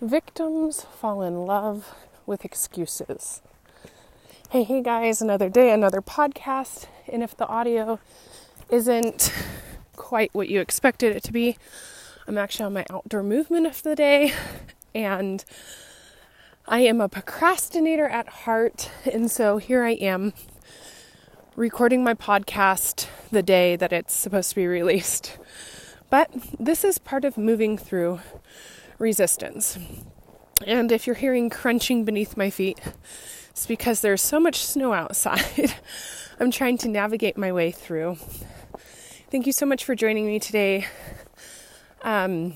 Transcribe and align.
Victims 0.00 0.82
fall 0.82 1.22
in 1.22 1.46
love 1.46 1.94
with 2.26 2.44
excuses. 2.44 3.40
Hey, 4.50 4.64
hey 4.64 4.82
guys, 4.82 5.22
another 5.22 5.48
day, 5.48 5.70
another 5.70 6.02
podcast. 6.02 6.86
And 7.10 7.22
if 7.22 7.36
the 7.36 7.46
audio 7.46 8.00
isn't 8.68 9.32
quite 9.94 10.34
what 10.34 10.48
you 10.48 10.60
expected 10.60 11.14
it 11.14 11.22
to 11.22 11.32
be, 11.32 11.56
I'm 12.26 12.36
actually 12.36 12.66
on 12.66 12.72
my 12.72 12.84
outdoor 12.90 13.22
movement 13.22 13.68
of 13.68 13.84
the 13.84 13.94
day. 13.94 14.32
And 14.96 15.44
I 16.66 16.80
am 16.80 17.00
a 17.00 17.08
procrastinator 17.08 18.06
at 18.06 18.28
heart. 18.28 18.90
And 19.10 19.30
so 19.30 19.58
here 19.58 19.84
I 19.84 19.92
am 19.92 20.32
recording 21.54 22.02
my 22.02 22.14
podcast 22.14 23.06
the 23.30 23.44
day 23.44 23.76
that 23.76 23.92
it's 23.92 24.12
supposed 24.12 24.50
to 24.50 24.56
be 24.56 24.66
released. 24.66 25.38
But 26.10 26.30
this 26.58 26.82
is 26.82 26.98
part 26.98 27.24
of 27.24 27.38
moving 27.38 27.78
through 27.78 28.20
resistance. 28.98 29.78
And 30.66 30.90
if 30.92 31.06
you're 31.06 31.16
hearing 31.16 31.50
crunching 31.50 32.04
beneath 32.04 32.36
my 32.36 32.50
feet, 32.50 32.80
it's 33.50 33.66
because 33.66 34.00
there's 34.00 34.22
so 34.22 34.40
much 34.40 34.64
snow 34.64 34.92
outside. 34.92 35.74
I'm 36.40 36.50
trying 36.50 36.78
to 36.78 36.88
navigate 36.88 37.36
my 37.36 37.52
way 37.52 37.70
through. 37.70 38.16
Thank 39.30 39.46
you 39.46 39.52
so 39.52 39.66
much 39.66 39.84
for 39.84 39.94
joining 39.94 40.26
me 40.26 40.38
today. 40.38 40.86
Um, 42.02 42.54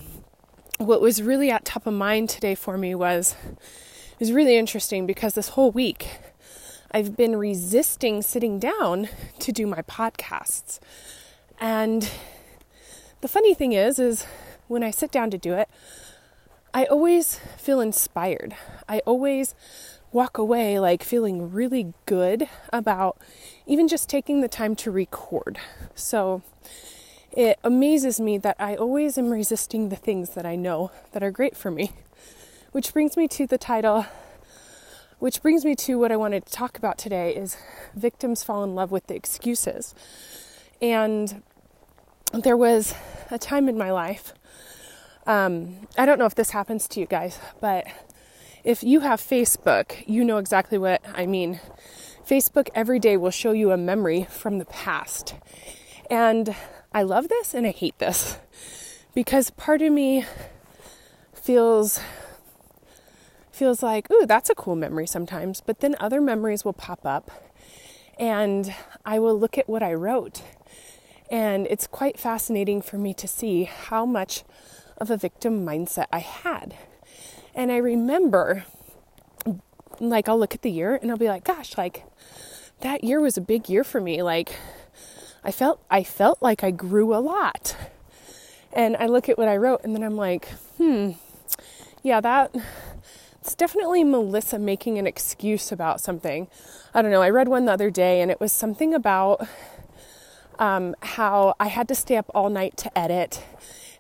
what 0.79 1.01
was 1.01 1.23
really 1.23 1.51
at 1.51 1.65
top 1.65 1.87
of 1.87 1.95
mind 1.95 2.29
today 2.29 2.55
for 2.55 2.79
me 2.79 2.95
was 2.95 3.35
it 3.53 4.21
was 4.21 4.33
really 4.33 4.57
interesting 4.57 5.07
because 5.07 5.35
this 5.35 5.51
whole 5.51 5.71
week 5.71 6.09
I've 6.91 7.17
been 7.17 7.37
resisting 7.37 8.23
sitting 8.23 8.59
down 8.59 9.09
to 9.41 9.53
do 9.53 9.67
my 9.67 9.83
podcasts. 9.83 10.79
And 11.61 12.11
the 13.21 13.29
funny 13.29 13.55
thing 13.55 13.73
is 13.73 13.99
is 13.99 14.25
when 14.69 14.83
I 14.83 14.91
sit 14.91 15.11
down 15.11 15.31
to 15.31 15.39
do 15.39 15.55
it, 15.55 15.69
I 16.75 16.85
always 16.85 17.39
feel 17.57 17.81
inspired. 17.81 18.55
I 18.89 19.01
always 19.01 19.55
walk 20.13 20.39
away 20.39 20.79
like 20.79 21.03
feeling 21.03 21.51
really 21.51 21.93
good 22.07 22.49
about 22.73 23.19
even 23.67 23.89
just 23.89 24.09
taking 24.09 24.41
the 24.41 24.49
time 24.49 24.77
to 24.77 24.91
record. 24.91 25.59
So 25.95 26.43
it 27.33 27.59
amazes 27.65 28.21
me 28.21 28.39
that 28.39 28.57
I 28.59 28.75
always 28.75 29.19
am 29.19 29.31
resisting 29.31 29.89
the 29.89 29.97
things 29.97 30.31
that 30.31 30.47
I 30.47 30.57
know 30.57 30.91
that 31.13 31.23
are 31.23 31.31
great 31.31 31.57
for 31.57 31.71
me. 31.71 31.93
Which 32.73 32.93
brings 32.93 33.17
me 33.17 33.29
to 33.29 33.47
the 33.47 33.59
title 33.59 34.07
which 35.19 35.43
brings 35.43 35.65
me 35.65 35.75
to 35.75 35.99
what 35.99 36.13
I 36.13 36.17
wanted 36.17 36.47
to 36.47 36.53
talk 36.53 36.79
about 36.79 36.97
today 36.97 37.35
is 37.35 37.57
victims 37.95 38.45
fall 38.45 38.63
in 38.63 38.77
love 38.77 38.93
with 38.93 39.09
the 39.09 39.17
excuses. 39.17 39.93
And 40.81 41.43
there 42.33 42.57
was 42.57 42.95
a 43.31 43.39
time 43.39 43.69
in 43.69 43.77
my 43.77 43.91
life 43.91 44.33
um, 45.29 45.87
I 45.99 46.07
don't 46.07 46.19
know 46.19 46.25
if 46.25 46.35
this 46.35 46.51
happens 46.51 46.89
to 46.89 47.01
you 47.01 47.07
guys, 47.07 47.39
but 47.61 47.87
if 48.65 48.83
you 48.83 49.01
have 49.01 49.21
Facebook, 49.21 50.03
you 50.07 50.25
know 50.25 50.39
exactly 50.39 50.79
what 50.79 51.03
I 51.15 51.27
mean. 51.27 51.61
Facebook 52.27 52.71
every 52.75 52.99
day 52.99 53.17
will 53.19 53.31
show 53.31 53.53
you 53.53 53.71
a 53.71 53.77
memory 53.77 54.27
from 54.31 54.59
the 54.59 54.65
past. 54.65 55.35
And 56.11 56.57
I 56.95 57.03
love 57.03 57.29
this 57.29 57.53
and 57.53 57.67
I 57.67 57.73
hate 57.73 57.99
this 57.99 58.39
because 59.15 59.51
part 59.51 59.83
of 59.83 59.93
me 59.93 60.25
feels 61.35 62.01
feels 63.53 63.83
like, 63.83 64.11
"Ooh, 64.11 64.25
that's 64.25 64.49
a 64.49 64.55
cool 64.55 64.77
memory 64.77 65.07
sometimes." 65.07 65.61
But 65.61 65.81
then 65.81 65.95
other 66.01 66.21
memories 66.23 66.65
will 66.65 66.73
pop 66.73 67.05
up 67.05 67.31
and 68.19 68.75
I 69.05 69.19
will 69.19 69.39
look 69.39 69.59
at 69.59 69.69
what 69.69 69.83
I 69.83 69.93
wrote. 69.93 70.43
And 71.31 71.67
it's 71.69 71.87
quite 71.87 72.19
fascinating 72.19 72.81
for 72.81 72.97
me 72.97 73.13
to 73.15 73.29
see 73.29 73.65
how 73.65 74.07
much 74.07 74.45
of 74.99 75.11
a 75.11 75.17
victim 75.17 75.65
mindset 75.65 76.07
I 76.13 76.19
had. 76.19 76.77
And 77.55 77.73
I 77.73 77.77
remember, 77.79 78.65
like, 80.01 80.29
I'll 80.29 80.39
look 80.39 80.55
at 80.55 80.63
the 80.63 80.71
year 80.71 80.99
and 81.01 81.11
I'll 81.11 81.17
be 81.17 81.29
like, 81.29 81.45
gosh, 81.45 81.77
like, 81.77 82.05
that 82.81 83.03
year 83.03 83.21
was 83.21 83.37
a 83.37 83.41
big 83.41 83.69
year 83.69 83.85
for 83.85 84.01
me. 84.01 84.23
Like, 84.23 84.55
I 85.43 85.51
felt, 85.51 85.83
I 85.91 86.05
felt 86.05 86.41
like 86.41 86.63
I 86.63 86.71
grew 86.71 87.15
a 87.15 87.19
lot. 87.19 87.77
And 88.73 88.97
I 88.97 89.07
look 89.07 89.29
at 89.29 89.39
what 89.39 89.49
I 89.49 89.57
wrote 89.57 89.81
and 89.83 89.95
then 89.95 90.03
I'm 90.03 90.17
like, 90.17 90.49
hmm, 90.77 91.13
yeah, 92.03 92.21
that, 92.21 92.55
it's 93.41 93.55
definitely 93.55 94.05
Melissa 94.05 94.59
making 94.59 94.99
an 94.99 95.07
excuse 95.07 95.73
about 95.73 96.01
something. 96.01 96.49
I 96.95 97.03
don't 97.03 97.11
know. 97.11 97.23
I 97.23 97.31
read 97.31 97.49
one 97.49 97.65
the 97.65 97.73
other 97.73 97.91
day 97.91 98.21
and 98.21 98.31
it 98.31 98.41
was 98.41 98.53
something 98.53 98.95
about 98.95 99.47
um, 100.59 100.95
how 101.01 101.55
I 101.59 101.69
had 101.69 101.89
to 101.89 101.95
stay 101.95 102.17
up 102.17 102.31
all 102.35 102.51
night 102.51 102.77
to 102.79 102.99
edit 102.99 103.43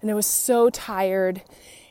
and 0.01 0.11
I 0.11 0.15
was 0.15 0.27
so 0.27 0.71
tired. 0.71 1.43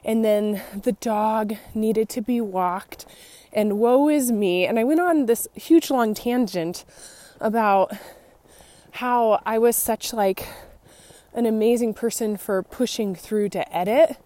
And 0.03 0.23
then 0.23 0.61
the 0.73 0.93
dog 0.93 1.55
needed 1.73 2.07
to 2.09 2.21
be 2.21 2.39
walked, 2.39 3.05
and 3.51 3.77
woe 3.77 4.07
is 4.07 4.31
me. 4.31 4.65
And 4.65 4.79
I 4.79 4.83
went 4.85 5.01
on 5.01 5.25
this 5.25 5.47
huge 5.53 5.89
long 5.89 6.13
tangent 6.13 6.85
about 7.41 7.91
how 8.91 9.41
I 9.45 9.57
was 9.57 9.75
such 9.75 10.13
like 10.13 10.47
an 11.33 11.45
amazing 11.45 11.93
person 11.93 12.37
for 12.37 12.63
pushing 12.63 13.15
through 13.15 13.49
to 13.49 13.75
edit 13.75 14.17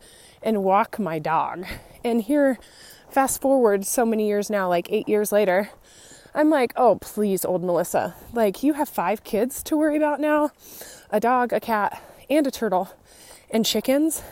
and 0.44 0.64
walk 0.64 1.00
my 1.00 1.20
dog. 1.20 1.66
And 2.04 2.22
here, 2.22 2.60
fast 3.10 3.42
forward 3.42 3.86
so 3.86 4.06
many 4.06 4.28
years 4.28 4.50
now, 4.50 4.70
like 4.70 4.88
eight 4.92 5.10
years 5.10 5.32
later, 5.32 5.72
I'm 6.34 6.50
like, 6.50 6.74
oh, 6.78 6.96
please, 6.96 7.44
old 7.44 7.64
Melissa. 7.64 8.16
Like, 8.34 8.64
you 8.64 8.74
have 8.74 8.88
five 8.88 9.24
kids 9.24 9.62
to 9.64 9.76
worry 9.76 9.98
about 9.98 10.20
now 10.20 10.52
a 11.10 11.20
dog, 11.20 11.52
a 11.52 11.60
cat, 11.60 12.02
and 12.32 12.48
a 12.48 12.52
turtle 12.52 12.90
and 13.50 13.66
chickens 13.66 14.24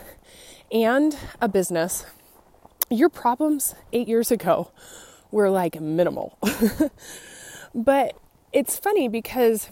and 0.72 1.16
a 1.40 1.48
business, 1.48 2.06
your 2.88 3.10
problems 3.10 3.74
eight 3.92 4.08
years 4.08 4.30
ago 4.30 4.70
were 5.30 5.50
like 5.50 5.78
minimal. 5.80 6.38
but 7.74 8.16
it's 8.54 8.78
funny 8.78 9.06
because 9.06 9.68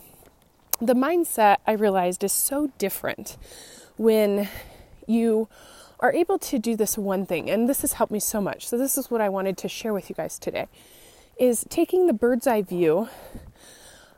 the 0.78 0.94
mindset 0.94 1.56
I 1.66 1.72
realized 1.72 2.22
is 2.22 2.32
so 2.32 2.70
different 2.76 3.38
when 3.96 4.48
you 5.06 5.48
are 5.98 6.12
able 6.12 6.38
to 6.38 6.58
do 6.58 6.76
this 6.76 6.98
one 6.98 7.24
thing 7.24 7.48
and 7.48 7.66
this 7.66 7.80
has 7.80 7.94
helped 7.94 8.12
me 8.12 8.20
so 8.20 8.42
much. 8.42 8.68
So 8.68 8.76
this 8.76 8.98
is 8.98 9.10
what 9.10 9.22
I 9.22 9.30
wanted 9.30 9.56
to 9.58 9.68
share 9.68 9.94
with 9.94 10.10
you 10.10 10.14
guys 10.14 10.38
today 10.38 10.68
is 11.38 11.64
taking 11.70 12.06
the 12.06 12.12
bird's 12.12 12.46
eye 12.46 12.62
view 12.62 13.08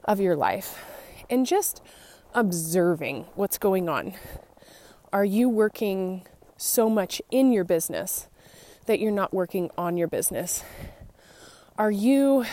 of 0.04 0.20
your 0.20 0.34
life 0.34 0.84
and 1.30 1.46
just 1.46 1.80
observing 2.34 3.26
what's 3.34 3.58
going 3.58 3.88
on. 3.88 4.14
Are 5.12 5.24
you 5.24 5.48
working 5.48 6.26
so 6.56 6.88
much 6.88 7.20
in 7.30 7.52
your 7.52 7.64
business 7.64 8.28
that 8.86 9.00
you're 9.00 9.12
not 9.12 9.32
working 9.32 9.70
on 9.76 9.96
your 9.96 10.08
business? 10.08 10.62
Are 11.76 11.90
you 11.90 12.44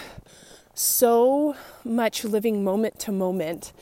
so 0.74 1.56
much 1.84 2.24
living 2.24 2.64
moment 2.64 3.00
to 3.00 3.12
moment 3.12 3.74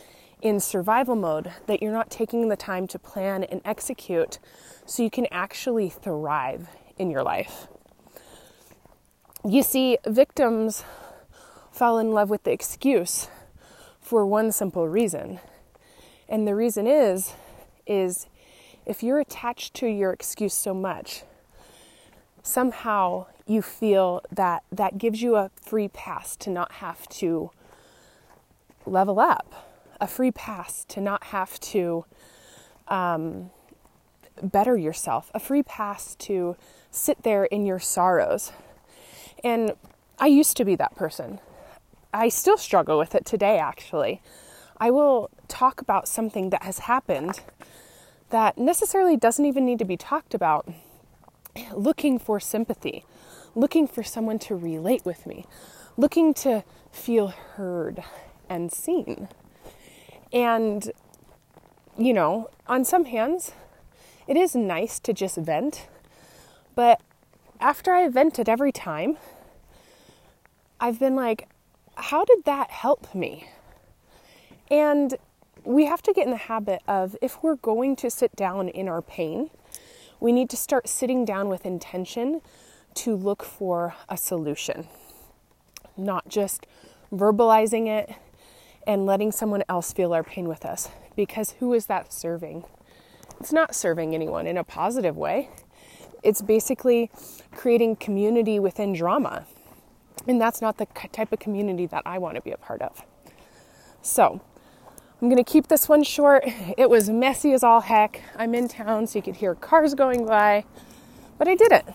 in 0.42 0.60
survival 0.60 1.16
mode 1.16 1.52
that 1.68 1.82
you're 1.82 1.92
not 1.92 2.10
taking 2.10 2.50
the 2.50 2.56
time 2.56 2.88
to 2.88 3.00
plan 3.00 3.44
and 3.44 3.62
execute 3.64 4.40
so 4.86 5.04
you 5.04 5.10
can 5.10 5.28
actually 5.32 5.90
thrive 5.90 6.68
in 6.98 7.10
your 7.10 7.24
life? 7.24 7.68
You 9.48 9.62
see, 9.62 9.98
victims 10.06 10.84
fall 11.72 12.00
in 12.00 12.12
love 12.12 12.30
with 12.30 12.44
the 12.44 12.52
excuse 12.52 13.28
for 14.00 14.26
one 14.26 14.52
simple 14.52 14.88
reason. 14.88 15.40
And 16.28 16.48
the 16.48 16.56
reason 16.56 16.88
is 16.88 17.34
is 17.86 18.28
if 18.86 19.04
you're 19.04 19.20
attached 19.20 19.74
to 19.76 19.88
your 19.88 20.12
excuse 20.12 20.54
so 20.54 20.74
much, 20.74 21.24
somehow 22.44 23.28
you 23.48 23.62
feel 23.62 24.22
that 24.32 24.64
that 24.72 24.98
gives 24.98 25.22
you 25.22 25.36
a 25.36 25.52
free 25.62 25.88
pass 25.88 26.36
to 26.38 26.50
not 26.50 26.74
have 26.74 27.08
to 27.10 27.52
level 28.86 29.20
up, 29.20 29.68
a 30.00 30.08
free 30.08 30.32
pass 30.32 30.86
to 30.86 31.02
not 31.02 31.26
have 31.26 31.60
to 31.60 32.06
um, 32.88 33.50
better 34.42 34.78
yourself, 34.78 35.32
a 35.34 35.40
free 35.40 35.64
pass 35.64 36.16
to 36.16 36.56
sit 36.92 37.24
there 37.24 37.46
in 37.46 37.66
your 37.66 37.80
sorrows. 37.80 38.52
And 39.44 39.74
I 40.20 40.28
used 40.28 40.58
to 40.58 40.66
be 40.66 40.76
that 40.76 40.96
person. 40.96 41.40
I 42.14 42.30
still 42.30 42.58
struggle 42.58 42.98
with 42.98 43.16
it 43.16 43.26
today, 43.26 43.58
actually. 43.58 44.22
I 44.78 44.92
will 44.92 45.30
talk 45.56 45.80
about 45.80 46.08
something 46.08 46.50
that 46.50 46.64
has 46.64 46.80
happened 46.80 47.40
that 48.30 48.58
necessarily 48.58 49.16
doesn't 49.16 49.46
even 49.46 49.66
need 49.66 49.80
to 49.80 49.86
be 49.86 49.96
talked 49.96 50.34
about. 50.34 50.68
Looking 51.74 52.20
for 52.20 52.42
sympathy, 52.42 53.06
looking 53.56 53.88
for 53.88 54.04
someone 54.04 54.38
to 54.40 54.56
relate 54.56 55.06
with 55.06 55.26
me, 55.26 55.46
looking 55.96 56.34
to 56.36 56.66
feel 56.92 57.28
heard 57.28 58.04
and 58.50 58.72
seen. 58.72 59.30
And, 60.34 60.92
you 61.98 62.14
know, 62.14 62.50
on 62.68 62.84
some 62.84 63.06
hands, 63.06 63.54
it 64.28 64.36
is 64.36 64.56
nice 64.56 65.00
to 65.00 65.14
just 65.14 65.38
vent, 65.38 65.88
but 66.76 67.00
after 67.62 67.94
I 67.94 68.10
vented 68.10 68.50
every 68.50 68.74
time, 68.74 69.18
I've 70.82 71.00
been 71.00 71.16
like, 71.16 71.48
how 71.96 72.26
did 72.26 72.44
that 72.44 72.72
help 72.72 73.16
me? 73.16 73.48
And 74.70 75.16
we 75.66 75.86
have 75.86 76.02
to 76.04 76.14
get 76.14 76.26
in 76.26 76.32
the 76.32 76.38
habit 76.38 76.82
of 76.88 77.16
if 77.22 77.42
we're 77.44 77.56
going 77.56 77.96
to 77.98 78.10
sit 78.10 78.36
down 78.36 78.70
in 78.70 78.88
our 78.88 79.02
pain, 79.02 79.50
we 80.20 80.32
need 80.32 80.50
to 80.52 80.58
start 80.58 80.88
sitting 80.88 81.26
down 81.26 81.50
with 81.50 81.66
intention 81.66 82.42
to 82.94 83.16
look 83.16 83.44
for 83.44 83.96
a 84.08 84.16
solution, 84.16 84.88
not 85.98 86.30
just 86.30 86.66
verbalizing 87.12 87.88
it 87.88 88.16
and 88.88 89.06
letting 89.06 89.32
someone 89.32 89.64
else 89.68 89.92
feel 89.92 90.14
our 90.14 90.24
pain 90.24 90.48
with 90.48 90.66
us. 90.66 90.90
Because 91.16 91.52
who 91.60 91.74
is 91.74 91.88
that 91.88 92.14
serving? 92.14 92.64
It's 93.40 93.52
not 93.52 93.76
serving 93.76 94.14
anyone 94.14 94.48
in 94.48 94.58
a 94.58 94.64
positive 94.64 95.18
way. 95.18 95.50
It's 96.24 96.42
basically 96.42 97.12
creating 97.52 97.98
community 97.98 98.60
within 98.60 98.94
drama. 98.94 99.46
And 100.28 100.40
that's 100.40 100.62
not 100.62 100.78
the 100.78 100.88
type 101.12 101.34
of 101.34 101.40
community 101.40 101.86
that 101.88 102.04
I 102.06 102.18
want 102.18 102.36
to 102.36 102.42
be 102.42 102.52
a 102.52 102.58
part 102.58 102.82
of. 102.82 103.04
So, 104.02 104.42
I'm 105.22 105.30
going 105.30 105.42
to 105.42 105.50
keep 105.50 105.68
this 105.68 105.88
one 105.88 106.04
short. 106.04 106.44
It 106.78 106.90
was 106.90 107.10
messy 107.10 107.54
as 107.54 107.64
all 107.64 107.80
heck. 107.80 108.22
I'm 108.36 108.54
in 108.54 108.68
town, 108.68 109.08
so 109.08 109.18
you 109.18 109.24
could 109.24 109.38
hear 109.38 109.56
cars 109.56 109.96
going 109.96 110.26
by, 110.26 110.66
but 111.38 111.48
I 111.48 111.56
did 111.56 111.72
it. 111.72 111.86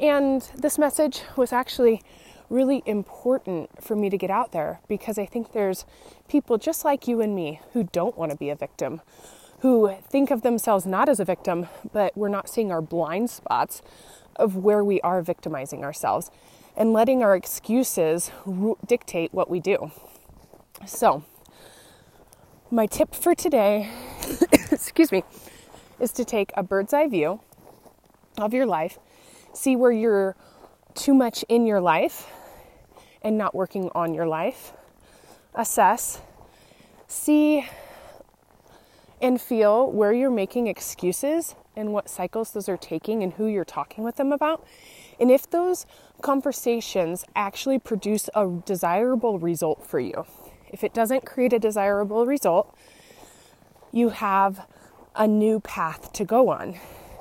And 0.00 0.40
this 0.56 0.78
message 0.78 1.22
was 1.36 1.52
actually 1.52 2.00
really 2.48 2.84
important 2.86 3.82
for 3.82 3.96
me 3.96 4.08
to 4.08 4.16
get 4.16 4.30
out 4.30 4.52
there 4.52 4.80
because 4.86 5.18
I 5.18 5.26
think 5.26 5.52
there's 5.52 5.84
people 6.28 6.58
just 6.58 6.84
like 6.84 7.08
you 7.08 7.20
and 7.20 7.34
me 7.34 7.60
who 7.72 7.84
don't 7.84 8.16
want 8.16 8.30
to 8.30 8.38
be 8.38 8.50
a 8.50 8.56
victim, 8.56 9.00
who 9.60 9.92
think 10.08 10.30
of 10.30 10.42
themselves 10.42 10.86
not 10.86 11.08
as 11.08 11.18
a 11.18 11.24
victim, 11.24 11.66
but 11.92 12.16
we're 12.16 12.28
not 12.28 12.48
seeing 12.48 12.70
our 12.70 12.82
blind 12.82 13.30
spots 13.30 13.82
of 14.36 14.56
where 14.56 14.84
we 14.84 15.00
are 15.00 15.22
victimizing 15.22 15.82
ourselves 15.82 16.30
and 16.76 16.92
letting 16.92 17.20
our 17.20 17.34
excuses 17.34 18.30
dictate 18.86 19.34
what 19.34 19.50
we 19.50 19.58
do. 19.58 19.90
So, 20.86 21.24
my 22.72 22.86
tip 22.86 23.14
for 23.14 23.34
today, 23.34 23.90
excuse 24.72 25.12
me, 25.12 25.22
is 26.00 26.10
to 26.10 26.24
take 26.24 26.50
a 26.56 26.62
bird's 26.62 26.94
eye 26.94 27.06
view 27.06 27.38
of 28.38 28.54
your 28.54 28.64
life, 28.64 28.98
see 29.52 29.76
where 29.76 29.92
you're 29.92 30.34
too 30.94 31.12
much 31.12 31.44
in 31.50 31.66
your 31.66 31.82
life 31.82 32.26
and 33.20 33.36
not 33.36 33.54
working 33.54 33.90
on 33.94 34.14
your 34.14 34.26
life, 34.26 34.72
assess, 35.54 36.22
see 37.06 37.66
and 39.20 39.38
feel 39.38 39.92
where 39.92 40.14
you're 40.14 40.30
making 40.30 40.66
excuses 40.66 41.54
and 41.76 41.92
what 41.92 42.08
cycles 42.08 42.52
those 42.52 42.70
are 42.70 42.78
taking 42.78 43.22
and 43.22 43.34
who 43.34 43.46
you're 43.46 43.66
talking 43.66 44.02
with 44.02 44.16
them 44.16 44.32
about. 44.32 44.66
And 45.20 45.30
if 45.30 45.48
those 45.48 45.84
conversations 46.22 47.26
actually 47.36 47.78
produce 47.78 48.30
a 48.34 48.48
desirable 48.64 49.38
result 49.38 49.86
for 49.86 50.00
you, 50.00 50.24
if 50.72 50.82
it 50.82 50.92
doesn't 50.92 51.24
create 51.26 51.52
a 51.52 51.58
desirable 51.58 52.26
result, 52.26 52.74
you 53.92 54.08
have 54.08 54.66
a 55.14 55.26
new 55.26 55.60
path 55.60 56.12
to 56.14 56.24
go 56.24 56.48
on. 56.48 56.78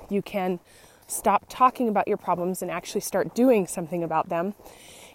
You 0.09 0.21
can 0.21 0.59
stop 1.07 1.45
talking 1.49 1.89
about 1.89 2.07
your 2.07 2.17
problems 2.17 2.61
and 2.61 2.71
actually 2.71 3.01
start 3.01 3.35
doing 3.35 3.67
something 3.67 4.03
about 4.03 4.29
them 4.29 4.55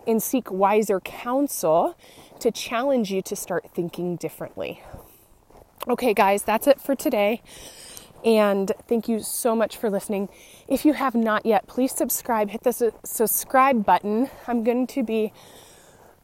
and 0.07 0.23
seek 0.23 0.51
wiser 0.51 1.01
counsel 1.01 1.97
to 2.39 2.51
challenge 2.51 3.11
you 3.11 3.23
to 3.23 3.35
start 3.35 3.71
thinking 3.75 4.17
differently. 4.17 4.83
Okay, 5.89 6.13
guys, 6.15 6.43
that's 6.43 6.67
it 6.67 6.81
for 6.81 6.95
today. 6.95 7.43
And 8.25 8.73
thank 8.89 9.09
you 9.09 9.21
so 9.21 9.55
much 9.55 9.77
for 9.77 9.89
listening. 9.89 10.29
If 10.67 10.85
you 10.85 10.95
have 10.95 11.15
not 11.15 11.47
yet, 11.47 11.67
please 11.67 11.93
subscribe. 11.93 12.51
Hit 12.51 12.63
the 12.65 12.73
su- 12.73 12.95
subscribe 13.05 13.85
button. 13.85 14.29
I'm 14.47 14.65
going 14.65 14.87
to 14.89 15.03
be 15.03 15.33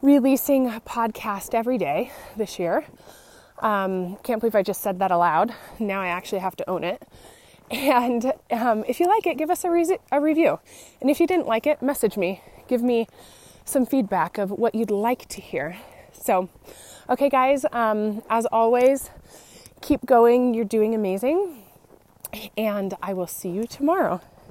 releasing 0.03 0.67
a 0.67 0.81
podcast 0.81 1.53
every 1.53 1.77
day 1.77 2.11
this 2.35 2.59
year. 2.59 2.85
Um, 3.59 4.17
can't 4.17 4.41
believe 4.41 4.53
I 4.53 4.61
just 4.61 4.81
said 4.81 4.99
that 4.99 5.11
aloud. 5.11 5.55
Now 5.79 6.01
I 6.01 6.07
actually 6.07 6.39
have 6.39 6.57
to 6.57 6.69
own 6.69 6.83
it. 6.83 7.01
And 7.71 8.33
um, 8.51 8.83
if 8.85 8.99
you 8.99 9.07
like 9.07 9.25
it, 9.25 9.37
give 9.37 9.49
us 9.49 9.63
a, 9.63 9.71
re- 9.71 9.97
a 10.11 10.19
review. 10.19 10.59
And 10.99 11.09
if 11.09 11.21
you 11.21 11.25
didn't 11.25 11.47
like 11.47 11.65
it, 11.65 11.81
message 11.81 12.17
me. 12.17 12.43
Give 12.67 12.83
me 12.83 13.07
some 13.63 13.85
feedback 13.85 14.37
of 14.37 14.51
what 14.51 14.75
you'd 14.75 14.91
like 14.91 15.25
to 15.29 15.41
hear. 15.41 15.77
So, 16.11 16.49
okay, 17.09 17.29
guys, 17.29 17.65
um, 17.71 18.23
as 18.29 18.45
always, 18.47 19.09
keep 19.81 20.05
going. 20.05 20.53
You're 20.53 20.65
doing 20.65 20.93
amazing. 20.93 21.63
And 22.57 22.93
I 23.01 23.13
will 23.13 23.27
see 23.27 23.49
you 23.49 23.65
tomorrow. 23.65 24.19